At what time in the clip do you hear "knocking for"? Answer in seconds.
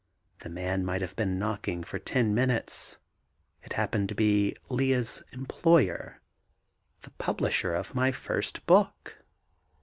1.37-1.99